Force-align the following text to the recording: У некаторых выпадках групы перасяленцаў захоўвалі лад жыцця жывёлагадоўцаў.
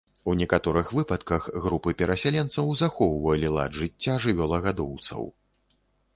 У 0.31 0.33
некаторых 0.37 0.87
выпадках 0.99 1.45
групы 1.65 1.93
перасяленцаў 1.99 2.73
захоўвалі 2.81 3.53
лад 3.59 3.71
жыцця 3.83 4.19
жывёлагадоўцаў. 4.27 5.33